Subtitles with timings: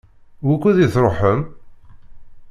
[0.45, 1.41] Wukud i tṛuḥem?